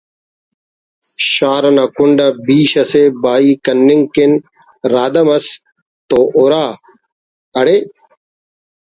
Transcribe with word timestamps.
شار 1.31 1.63
انا 1.69 1.85
کنڈ 1.95 2.17
آ 2.25 2.27
بیش 2.45 2.71
اسے 2.81 3.03
بہائی 3.23 3.51
کننگ 3.65 4.03
کن 4.13 4.31
رادہ 4.93 5.21
مس 5.27 5.45
تو 6.09 6.19
ہُرا…… 6.35 6.65
اڑے 7.59 7.77